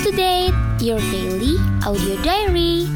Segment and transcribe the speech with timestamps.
[0.00, 2.88] to Date, your daily audio diary.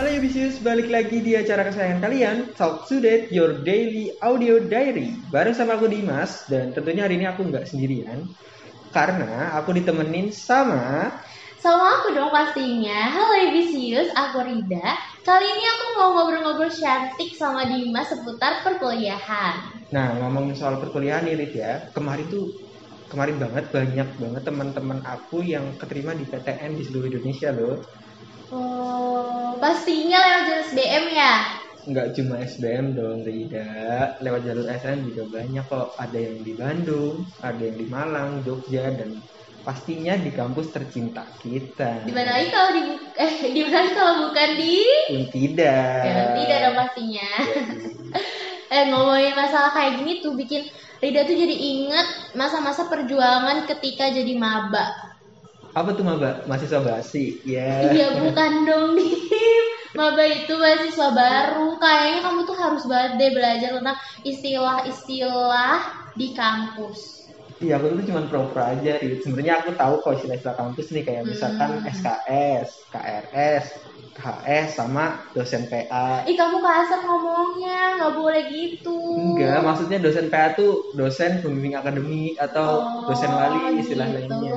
[0.00, 5.12] Halo Yubisius, balik lagi di acara kesayangan kalian, Talk to Date, your daily audio diary.
[5.28, 8.24] Bareng sama aku Dimas, dan tentunya hari ini aku nggak sendirian,
[8.88, 11.12] karena aku ditemenin sama...
[11.60, 13.06] Sama aku dong pastinya.
[13.12, 15.11] Halo Ebisius, aku Rida.
[15.22, 19.54] Kali ini aku mau ngobrol-ngobrol cantik sama Dimas seputar perkuliahan.
[19.94, 21.72] Nah, ngomongin soal perkuliahan nih, Rit, ya.
[21.94, 22.50] Kemarin tuh,
[23.06, 27.76] kemarin banget, banyak banget teman-teman aku yang keterima di PTN di seluruh Indonesia loh.
[28.50, 31.34] Oh, pastinya lewat jalur SBM ya?
[31.86, 33.70] Nggak cuma SBM dong, Rida.
[34.26, 35.88] Lewat jalur SN juga banyak kok.
[36.02, 39.10] Ada yang di Bandung, ada yang di Malang, Jogja, dan
[39.62, 42.02] pastinya di kampus tercinta kita.
[42.02, 42.82] Di mana lagi kalau di
[43.14, 44.76] eh di mana lagi kalau bukan di
[45.30, 46.02] Tidak.
[46.02, 47.30] ya, tidak dong pastinya.
[48.74, 50.66] eh ngomongin masalah kayak gini tuh bikin
[51.02, 52.06] Rida tuh jadi inget
[52.38, 54.86] masa-masa perjuangan ketika jadi maba.
[55.74, 56.46] Apa tuh maba?
[56.46, 57.42] Mahasiswa basi.
[57.42, 57.90] Ya.
[57.90, 63.70] Iya bukan dong Dim Maba itu mahasiswa baru Kayaknya kamu tuh harus banget deh belajar
[63.76, 65.80] tentang istilah-istilah
[66.16, 67.21] di kampus
[67.62, 68.90] Iya, aku tuh cuma pro-pro aja.
[69.02, 69.18] Rit.
[69.24, 71.86] Sebenarnya aku tahu kok istilah-istilah kampus nih kayak misalkan Hmm.
[71.96, 73.66] SKS, KRS,
[74.16, 75.04] KHS sama
[75.36, 76.26] dosen PA.
[76.28, 82.34] Ih kamu kasar ngomongnya Gak boleh gitu Enggak, maksudnya dosen PA tuh dosen pembimbing akademik
[82.46, 84.16] atau Oh, dosen wali istilah gitu.
[84.16, 84.52] lainnya.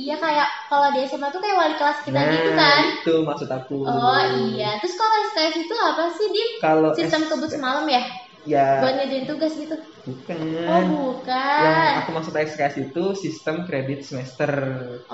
[0.00, 3.48] Iya kayak kalau di SMA tuh kayak wali kelas kita nah, gitu kan itu maksud
[3.58, 3.74] aku.
[3.86, 6.50] Oh iya Terus kalau SKS itu apa sih Dim?
[6.62, 8.02] Kalau Sistem S- kebut semalam ya?
[8.44, 9.74] Ya, Buat ngerjain tugas gitu
[10.06, 10.40] bukan.
[10.66, 14.52] Oh bukan Yang aku maksud SKS itu sistem kredit semester.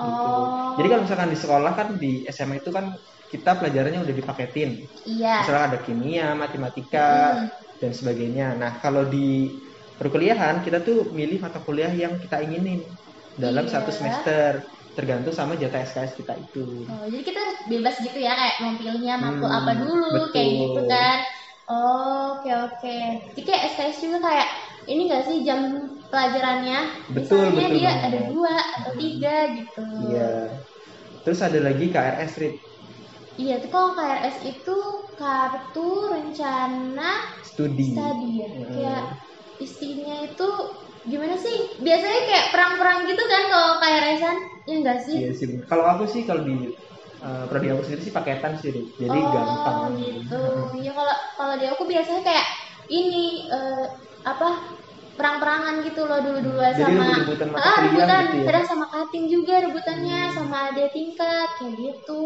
[0.01, 0.29] gitu.
[0.35, 0.77] Oh.
[0.77, 2.85] Jadi kalau misalkan di sekolah kan di SMA itu kan
[3.31, 4.71] kita pelajarannya udah dipaketin.
[5.05, 7.47] Iya Misalnya ada kimia, matematika, Hmm.
[7.81, 8.57] dan sebagainya.
[8.61, 9.57] Nah, kalau di
[9.99, 12.81] perkuliahan kita tuh milih mata kuliah yang kita inginin
[13.37, 13.73] dalam Iya.
[13.73, 14.65] satu semester,
[14.97, 16.89] tergantung sama jatah SKS kita itu.
[16.89, 17.41] Oh, jadi kita
[17.71, 20.33] bebas gitu ya kayak mau pilihnya makul Hmm, apa dulu betul.
[20.33, 21.17] kayak gitu kan.
[21.71, 22.89] Oh, oke oke.
[23.35, 24.47] Jadi kayak SKS juga kayak
[24.91, 25.59] ini gak sih jam
[26.11, 26.79] pelajarannya?
[27.15, 28.03] Betul, Misalnya betul dia banget.
[28.07, 29.81] ada dua atau tiga gitu.
[30.03, 30.21] Iya.
[31.23, 32.55] Terus ada lagi KRS Rit,
[33.41, 34.71] Iya, tuh kalau KRS itu
[35.19, 35.79] kartu
[36.13, 37.09] rencana
[37.41, 37.87] studi.
[37.87, 38.49] studi ya.
[38.53, 38.71] Hmm.
[38.73, 39.01] Kayak
[39.65, 40.47] istinya itu
[41.11, 41.57] gimana sih?
[41.85, 44.37] Biasanya kayak perang-perang gitu kan kalau KRS-an?
[44.69, 45.17] Ya enggak sih?
[45.17, 45.47] Iya sih.
[45.69, 46.53] Kalau aku sih kalau di
[47.21, 49.97] uh, prodi aku sendiri sih paketan sih, jadi oh, gampang.
[50.01, 50.41] gitu.
[50.81, 52.47] Iya kalau kalau di aku biasanya kayak
[52.91, 53.85] ini eh,
[54.27, 54.49] apa
[55.15, 57.05] perang-perangan gitu loh dulu-dulu Jadi sama
[57.53, 58.47] mata ah, rebutan gitu ya?
[58.49, 62.25] kadang sama kating juga rebutannya sama ada tingkat kayak gitu.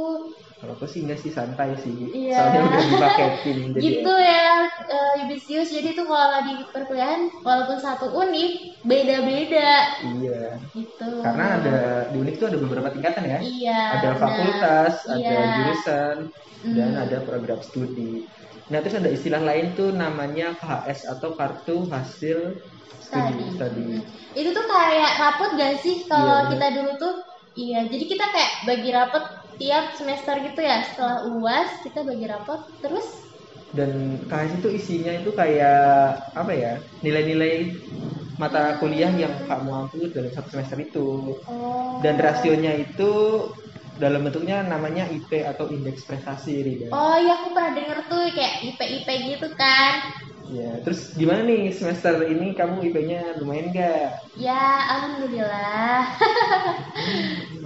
[0.55, 1.93] Kalau aku sih enggak sih santai sih.
[2.15, 2.39] Iya.
[2.39, 4.47] Soalnya udah dipaketin jadi gitu ya
[4.87, 5.69] eh, Yubisius.
[5.75, 8.55] Jadi tuh kalau di perkuliahan walaupun satu univ
[8.87, 10.63] beda-beda Iya.
[10.71, 11.09] gitu.
[11.19, 11.77] Karena ada
[12.09, 13.39] di UNIF tuh ada beberapa tingkatan ya.
[13.43, 13.81] Iya.
[13.99, 15.39] ada fakultas, ada Iya.
[15.59, 16.15] jurusan,
[16.71, 17.03] dan Hmm.
[17.03, 18.23] ada program studi.
[18.65, 22.57] Nah, terus ada istilah lain tuh namanya KHS atau kartu hasil
[22.97, 23.33] studi.
[23.37, 23.45] Tadi.
[23.53, 23.85] studi.
[24.33, 27.15] Itu tuh kayak rapot gak sih kalau Iya, kita dulu tuh?
[27.55, 29.23] Iya, jadi kita kayak bagi rapot
[29.59, 30.77] tiap semester gitu ya.
[30.87, 33.07] Setelah UAS kita bagi rapot terus
[33.77, 33.91] Dan
[34.29, 35.79] KHS itu isinya itu kayak
[36.41, 36.71] apa ya?
[37.03, 37.51] Nilai-nilai
[38.41, 41.07] mata kuliah yang kamu ambil dalam satu semester itu.
[41.47, 43.11] oh Dan rasionya itu
[44.03, 46.93] dalam bentuknya namanya IP atau indeks prestasi, Rida.
[46.99, 49.93] Oh iya aku pernah denger tuh kayak IP IP gitu kan.
[50.55, 54.13] Ya, terus gimana nih semester ini kamu IP-nya lumayan gak?
[54.35, 54.53] Ya
[54.93, 56.19] alhamdulillah.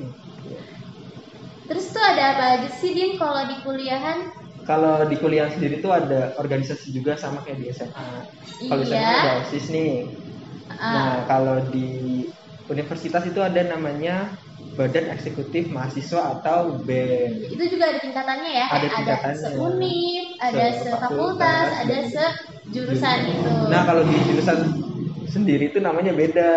[1.69, 4.19] Terus tuh ada apa aja sih Din kalau di kuliahan?
[4.65, 8.21] Kalau di kuliah sendiri tuh ada organisasi juga sama kayak di SMA.
[8.69, 9.21] Kalau di SMA Iya.
[9.23, 9.93] ada OSIS nih.
[10.69, 11.89] Ah, Nah, kalau di
[12.69, 14.37] universitas itu ada namanya
[14.77, 17.33] Badan Eksekutif Mahasiswa atau BEM.
[17.49, 18.67] itu juga ada tingkatannya ya.
[18.69, 19.49] Ada tingkatannya.
[20.39, 23.51] ada Se- sefakultas, fakultas, ada sejurusan itu.
[23.73, 24.59] Nah, kalau di jurusan
[25.33, 26.49] sendiri itu namanya beda.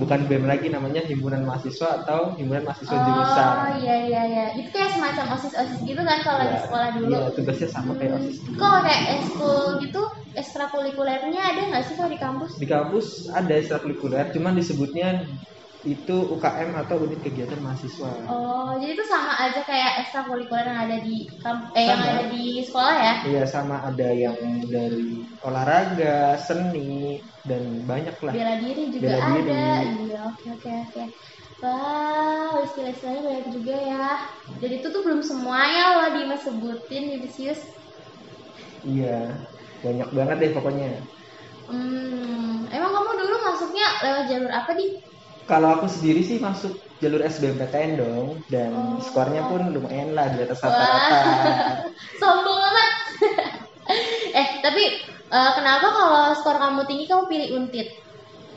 [0.00, 3.56] Bukan BEM lagi namanya Himpunan Mahasiswa atau Himpunan Mahasiswa Oh Jurusan.
[3.84, 4.44] iya iya iya.
[4.56, 7.08] Itu kayak semacam osis osis gitu kan kalau di Ya, sekolah dulu.
[7.12, 8.36] Iya, tugasnya sama kayak Hmm, OSIS.
[8.48, 8.58] dulu.
[8.60, 10.00] Kok kayak eskul gitu
[10.40, 12.52] ekstrakurikulernya ada nggak sih kalau di kampus?
[12.60, 13.06] Di kampus
[13.36, 15.08] ada ekstrakurikuler, cuman disebutnya
[15.84, 18.12] itu UKM atau unit kegiatan mahasiswa.
[18.32, 22.42] Oh, jadi itu sama aja kayak ekstrakurikuler yang ada di kamp eh yang ada di
[22.66, 23.14] sekolah ya?
[23.28, 24.38] Iya sama ada yang
[24.74, 25.08] dari
[25.46, 28.36] olahraga, seni dan banyak lah.
[28.36, 29.62] Bela diri juga Bela ada.
[29.62, 29.90] diri.
[30.06, 31.02] Iya, oke oke oke.
[31.62, 34.04] Wow, istilah-istilahnya banyak juga ya.
[34.62, 37.60] Jadi itu tuh belum semuanya loh Dimas sebutin Yudisius.
[38.88, 39.06] Iya,
[39.84, 40.86] banyak banget deh pokoknya.
[41.70, 44.86] Hmm, emang kamu dulu masuknya lewat jalur apa di?
[45.50, 49.02] Kalau aku sendiri sih masuk jalur SBMPTN dong dan Oh.
[49.02, 51.18] skornya pun lumayan lah di atas rata-rata.
[52.22, 52.90] Sombong amat.
[54.40, 54.82] eh, tapi
[55.34, 57.88] eh, kenapa kalau skor kamu tinggi kamu pilih untit?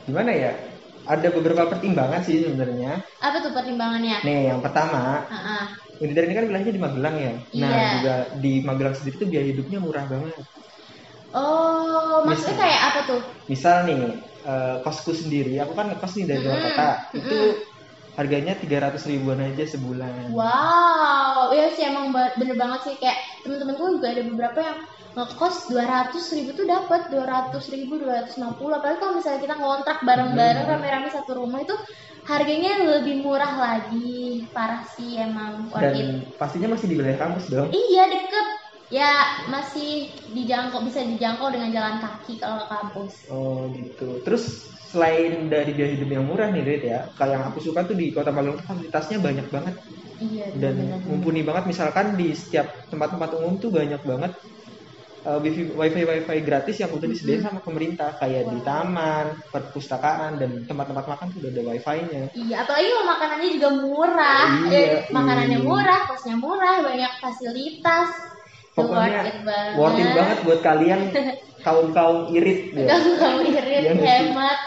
[0.06, 0.52] Gimana ya?
[1.04, 3.02] Ada beberapa pertimbangan sih sebenarnya.
[3.20, 4.16] Apa tuh pertimbangannya?
[4.24, 5.66] Nih, yang pertama, Ah, ah.
[6.02, 7.32] Unidar ini kan wilayahnya di Magelang ya.
[7.62, 7.86] Nah, Iya.
[7.98, 10.34] juga di Magelang sendiri tuh biaya hidupnya murah banget.
[11.34, 12.60] Oh, maksudnya Misal.
[12.60, 13.20] kayak apa tuh?
[13.52, 14.00] Misal nih,
[14.50, 16.90] eh, kosku sendiri, aku kan ngekos nih dari luar Mm-mm, kota,
[17.20, 17.34] itu
[18.18, 20.26] harganya 300 ribuan aja sebulan.
[20.38, 22.06] Wow, iya sih emang
[22.40, 24.78] bener banget sih kayak temen-temenku juga ada beberapa yang
[25.14, 30.70] ngekos 200 ribu tuh dapat 200 ribu 250 apalagi kalau misalnya kita ngontrak bareng-bareng Hmm.
[30.70, 31.76] rame-rame satu rumah itu
[32.30, 36.08] harganya lebih murah lagi parah sih emang it.
[36.08, 37.70] Dan pastinya masih di wilayah kampus dong.
[37.78, 38.02] iya
[38.92, 39.10] ya
[39.52, 39.88] masih
[40.36, 44.20] dijangkau bisa dijangkau dengan jalan kaki kalau ke kampus Oh gitu.
[44.24, 44.42] Terus
[44.92, 48.06] selain dari biaya hidup yang murah nih Rit ya, kalau yang aku suka tuh di
[48.14, 49.74] Kota Magelang tuh fasilitasnya banyak banget
[50.24, 51.00] iya dan bener-bener.
[51.08, 51.64] mumpuni banget.
[51.72, 54.32] Misalkan di setiap tempat-tempat umum tuh banyak banget
[55.28, 58.64] uh, wifi wifi wifi gratis yang udah disediain sama pemerintah kayak di Wow.
[58.66, 62.24] taman, perpustakaan dan tempat-tempat makan tuh udah ada wifi-nya.
[62.34, 64.46] Iya, apalagi kalau makanannya juga murah.
[64.66, 65.68] Iya, Eh, makanannya iya.
[65.68, 68.10] murah, kosnya murah, banyak fasilitas.
[68.74, 69.72] Pokoknya worth it banget.
[69.78, 71.00] Worth it banget buat kalian
[71.66, 72.86] kaum kaum irit ya.
[72.92, 74.26] Kamu irit, Iya nggak sih?
[74.28, 74.58] hemat.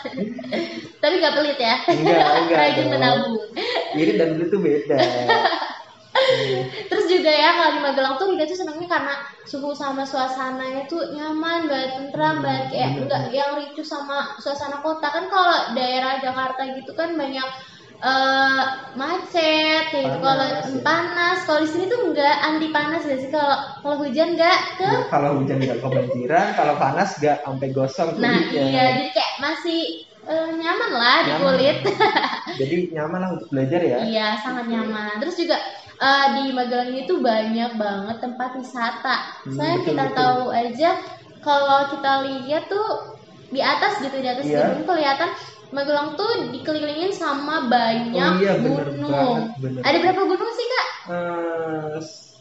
[1.04, 1.76] Tapi gak pelit ya.
[1.94, 3.36] Enggak, enggak Rajin menabung.
[3.94, 4.98] Irit dan beli tuh beda.
[6.90, 9.14] Terus juga ya kalau di Magelang tuh Rida tuh senangnya karena
[9.46, 15.08] suhu sama suasananya tuh nyaman banget, tentram banget kayak enggak yang ricu sama suasana kota
[15.08, 17.46] kan kalau daerah Jakarta gitu kan banyak
[17.98, 18.64] eh
[19.00, 20.84] macet kayak gitu kalau Panas, ya.
[20.86, 24.86] panas kalau di sini tuh enggak anti panas gak sih kalau kalau hujan enggak ke
[25.12, 28.66] kalau hujan nggak kebanjiran, kalau panas nggak sampai gosong nah kulitnya.
[28.66, 29.80] iya jadi kayak masih
[30.28, 31.42] eh, nyaman lah di Nyaman.
[31.42, 31.78] kulit
[32.60, 34.02] Jadi nyaman lah untuk belajar ya.
[34.04, 35.18] Iya, sangat nyaman.
[35.22, 35.58] Terus juga
[36.04, 39.16] eh, di Magelang ini tuh banyak banget tempat wisata.
[39.46, 40.14] Hmm, Saya betul, kita betul.
[40.14, 40.90] tahu aja
[41.42, 42.86] kalau kita lihat tuh
[43.50, 44.58] di atas gitu di atas Iya.
[44.58, 45.32] gedung kelihatan
[45.68, 49.12] Magelang tuh dikelilingin sama banyak Oh iya, bener gunung.
[49.12, 50.86] banget, bener Ada berapa gunung sih kak?
[51.08, 51.96] Eh,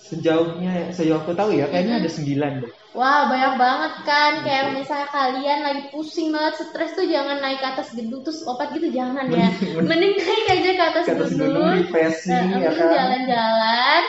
[0.07, 2.73] sejauhnya, sejauh aku tahu ya, kayaknya ada sembilan deh.
[2.95, 4.33] Wah banyak banget kan.
[4.41, 4.45] Iya.
[4.47, 8.73] Kayak misalnya kalian lagi pusing banget stres tuh jangan naik ke atas gedung terus opat
[8.73, 9.51] gitu jangan ya.
[9.85, 11.77] Mending- naik aja ke atas, Ke atas gunung gedung.
[11.83, 12.89] refreshing Nah, ya kan.
[12.95, 14.03] jalan-jalan.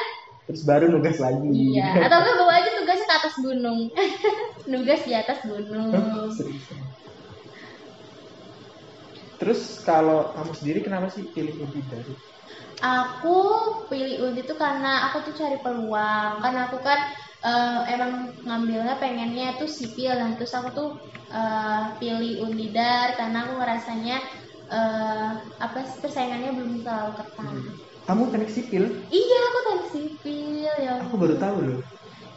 [0.48, 1.44] Terus baru nugas lagi.
[1.52, 3.80] Iya, atau enggak bawa aja tugasnya ke atas gunung.
[4.72, 5.92] Nugas di atas gunung.
[9.48, 12.04] Terus kalau kamu sendiri kenapa sih pilih Unida?
[12.78, 13.38] Aku
[13.90, 16.32] pilih Uni itu karena aku tuh cari peluang.
[16.44, 17.00] Karena aku kan
[17.46, 18.12] eh, emang
[18.46, 20.88] ngambilnya pengennya tuh sipil nah terus aku tuh
[21.34, 24.16] eh, pilih Unidar karena aku ngerasanya
[24.74, 25.30] eh,
[25.66, 27.56] apa sih persaingannya belum terlalu ketat.
[28.08, 28.84] Kamu teknik sipil?
[29.12, 30.94] Iya, aku teknik sipil ya.
[31.08, 31.78] Aku baru tahu loh.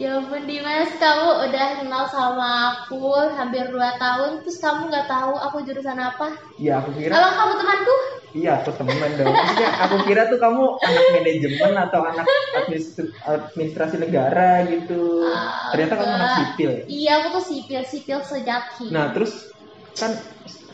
[0.00, 5.37] Ya ampun Dimas, kamu udah kenal sama aku hampir 2 tahun, terus kamu nggak tahu
[5.37, 6.32] aku jurusan apa?
[6.56, 7.20] Iya, aku kira.
[7.20, 7.94] Abang kamu temanku?
[8.32, 9.29] Iya, aku temen dong.
[9.29, 12.26] Maksudnya aku kira tuh kamu anak manajemen atau anak
[12.56, 15.03] administrasi, administrasi negara gitu.
[15.29, 16.36] Ah, Ternyata kamu anak enggak.
[16.41, 16.70] sipil.
[16.89, 18.84] Iya, aku tuh sipil, sipil sejati.
[18.89, 19.53] Nah, terus
[20.01, 20.17] kan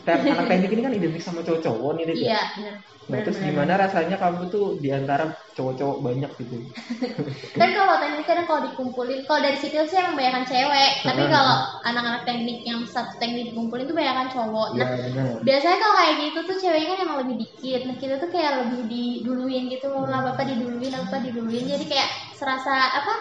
[0.07, 2.31] setiap anak teknik ini kan identik sama cowok-cowok nih, Rit, ya.
[2.31, 2.75] iya, benar.
[3.11, 5.23] Nah, terus gimana rasanya kamu tuh di antara
[5.55, 6.55] cowok-cowok banyak gitu?
[7.59, 11.55] Kan kalau teknik kadang kalau dikumpulin, kalau dari sipil sih banyakan cewek, tapi kalau
[11.89, 14.67] anak-anak teknik yang satu teknik dikumpulin tuh banyakan cowok.
[14.77, 15.41] Ya, Nah, benar.
[15.45, 18.81] biasanya kalau kayak gitu tuh ceweknya kan emang lebih dikit nah kita tuh kayak lebih
[18.89, 23.13] diduluin gitu loh apa apa diduluin apa apa diduluin jadi kayak serasa apa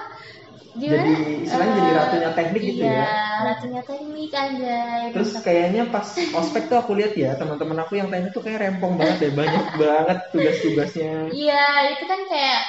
[0.82, 1.10] gimana?
[1.10, 3.06] Jadi, istilahnya jadi Eh, ratunya teknik gitu iya, ya.
[3.44, 5.04] ratunya teknik anjay.
[5.12, 6.08] Terus kayaknya pas
[6.40, 9.64] ospek tuh aku lihat ya teman-teman aku yang teknik tuh kayak rempong banget deh, banyak
[9.82, 11.10] banget tugas-tugasnya.
[11.34, 11.54] iya
[11.92, 12.60] itu kan kayak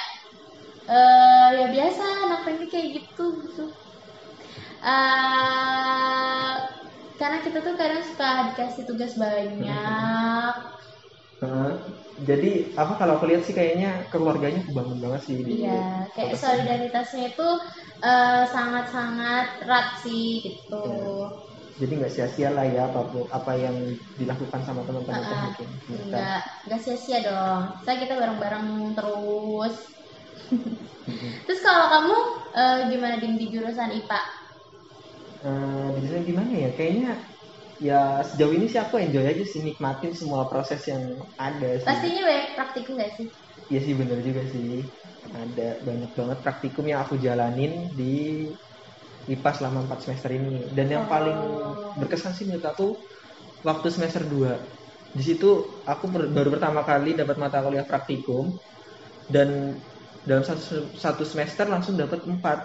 [0.96, 3.62] eh ya biasa anak teknik kayak gitu gitu.
[4.82, 6.54] Eh,
[7.18, 10.54] karena kita tuh kadang suka dikasih tugas banyak.
[11.40, 11.98] Nah,
[12.28, 12.48] jadi
[12.80, 15.70] apa kalau aku lihat sih kayaknya keluarganya kebangun banget sih di Iya,
[16.14, 17.42] kayak kota solidaritasnya itu
[18.04, 20.74] eh, sangat-sangat erat sih gitu.
[21.80, 23.00] Jadi nggak sia-sia lah ya apa
[23.38, 23.76] apa yang
[24.20, 25.76] dilakukan sama teman-teman Ah, teknik ini.
[26.02, 27.62] Enggak, enggak sia-sia dong.
[27.84, 29.76] Saya kita bareng-bareng terus.
[31.46, 32.16] Terus kalau kamu
[32.60, 34.20] eh, gimana di jurusan IPA?
[35.46, 36.68] Eh, di sana gimana ya?
[36.76, 37.08] Kayaknya
[37.78, 41.02] ya sejauh ini sih aku enjoy aja sih nikmatin semua proses yang
[41.38, 41.86] ada sih.
[41.86, 43.26] Pastinya banyak praktikum nggak sih?
[43.70, 44.70] Iya sih bener juga sih.
[45.42, 48.12] Ada banyak banget praktikum yang aku jalanin di
[49.32, 50.72] IPA selama 4 semester ini.
[50.76, 51.10] Dan yang Oh.
[51.12, 51.38] paling
[52.00, 52.86] berkesan sih menurut aku
[53.68, 54.52] waktu semester 2.
[55.16, 55.48] Di situ
[55.92, 56.04] aku
[56.36, 58.56] baru pertama kali dapat mata kuliah praktikum
[59.28, 59.80] dan
[60.28, 62.58] dalam satu, satu semester langsung dapat 4.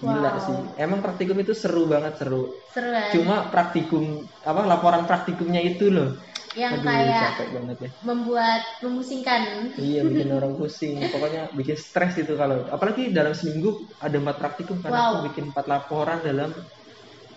[0.00, 0.46] Gila Wow.
[0.46, 0.58] sih.
[0.84, 2.42] Emang praktikum itu seru banget, seru.
[2.72, 3.06] Seru kan?
[3.12, 4.04] Cuma praktikum
[4.50, 6.08] apa laporan praktikumnya itu loh.
[6.56, 7.90] yang Aduh, kayak capek banget ya.
[8.04, 9.42] membuat memusingkan.
[9.82, 10.96] Iya bikin orang pusing.
[11.12, 13.68] Pokoknya bikin stres itu kalau apalagi dalam seminggu
[14.04, 15.04] ada empat praktikum karena Wow.
[15.04, 16.50] aku bikin empat laporan dalam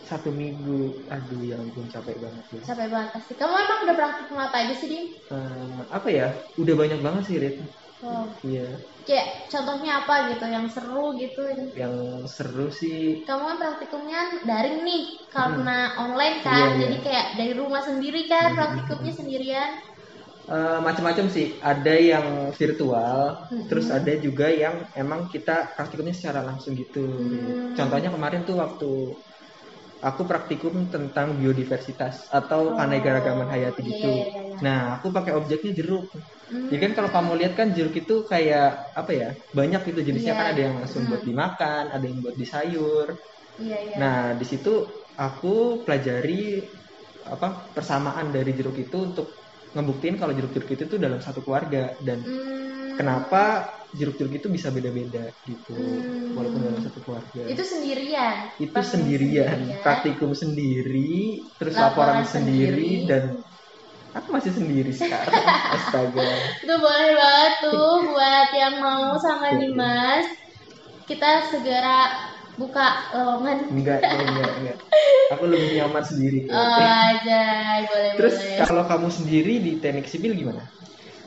[0.07, 0.79] satu minggu.
[1.15, 2.63] Aduh ya ampun capek banget ya.
[2.65, 3.33] Capek banget pasti.
[3.39, 5.05] Kamu emang udah praktikum apa aja sih, Dim?
[5.33, 6.25] Eh, apa ya?
[6.61, 7.55] Udah banyak banget sih Rit.
[8.01, 8.25] Wow.
[8.43, 8.81] Iya.
[9.07, 11.41] Kayak contohnya apa gitu yang seru gitu.
[11.79, 11.95] Yang
[12.35, 15.03] seru sih Kamu kan praktikumnya daring nih
[15.35, 16.67] karena online kan.
[16.67, 16.89] Iya, iya.
[16.89, 18.57] Jadi kayak dari rumah sendiri kan Hmm.
[18.59, 19.71] praktikumnya sendirian.
[20.49, 21.47] eh, macam-macam sih.
[21.61, 22.25] Ada yang
[22.59, 23.69] virtual, Mm-mm.
[23.69, 27.05] terus ada juga yang emang kita praktikumnya secara langsung gitu.
[27.17, 27.75] Hmm.
[27.77, 28.89] Contohnya kemarin tuh waktu
[30.07, 34.07] aku praktikum tentang biodiversitas atau Oh, keanekaragaman hayati iya, gitu.
[34.07, 34.59] iya, iya, iya.
[34.65, 36.05] Nah, aku pakai objeknya jeruk.
[36.49, 36.67] Hmm.
[36.69, 38.65] Jadi kan kalau kamu lihat kan jeruk itu kayak
[38.99, 39.27] apa ya?
[39.57, 40.39] Banyak gitu jenisnya Iya.
[40.39, 41.09] kan ada yang langsung Hmm.
[41.11, 43.07] buat dimakan, ada yang buat di sayur.
[43.59, 43.99] Iya, iya.
[44.01, 44.69] Nah, di situ
[45.19, 46.33] aku pelajari
[47.19, 49.27] apa persamaan dari jeruk itu untuk
[49.75, 52.97] ngebuktiin kalau jeruk-jeruk itu tuh dalam satu keluarga dan Hmm.
[52.97, 53.43] kenapa
[53.89, 56.37] jeruk-jeruk itu bisa beda-beda gitu Hmm.
[56.37, 57.41] walaupun dalam satu keluarga.
[57.49, 58.35] Itu sendirian.
[58.61, 59.81] itu sendirian, sendirian.
[59.81, 61.15] praktikum sendiri,
[61.57, 63.09] terus Laporan laporan, sendiri, sendiri.
[63.09, 63.23] dan
[64.13, 65.33] aku masih sendiri sekarang.
[65.75, 66.21] Astaga.
[66.61, 69.57] Itu boleh banget tuh buat yang mau sama.
[69.57, 70.25] Dimas.
[71.09, 71.99] Kita segera
[72.61, 73.57] buka lowongan.
[73.73, 74.77] Enggak, enggak, enggak.
[75.33, 76.39] Aku lebih nyaman sendiri.
[76.49, 77.41] Oh, aja,
[77.89, 78.65] boleh Terus boleh.
[78.65, 80.61] kalau kamu sendiri di teknik sipil gimana?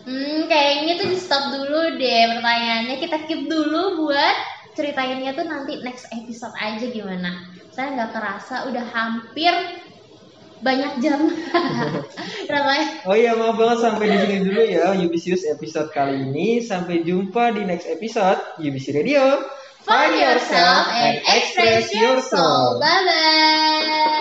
[0.03, 2.97] Hmm, kayaknya tuh di stop dulu deh pertanyaannya.
[2.99, 4.37] Kita keep dulu buat
[4.75, 7.47] ceritainnya tuh nanti next episode aja gimana.
[7.71, 9.55] Saya nggak kerasa udah hampir
[10.63, 11.21] banyak jam.
[12.49, 12.87] Berapa ya?
[13.07, 16.63] Oh iya, maaf banget sampai di sini dulu ya Ubisius episode kali ini.
[16.63, 19.43] Sampai jumpa di next episode UBC Radio.
[19.83, 22.79] Find yourself and express your soul.
[22.79, 24.19] Bye bye.